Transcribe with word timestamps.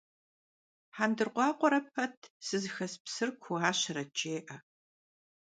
Hendırkhuakhuere 0.97 1.81
pet 1.93 2.17
«sızıxes 2.45 2.93
psır 3.05 3.29
kuuuaşeret» 3.41 4.09
jjê'e. 4.17 4.57